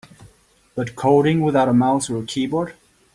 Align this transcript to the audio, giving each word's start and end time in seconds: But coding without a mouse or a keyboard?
But 0.73 0.95
coding 0.95 1.41
without 1.41 1.67
a 1.69 1.75
mouse 1.75 2.09
or 2.09 2.23
a 2.23 2.25
keyboard? 2.25 2.73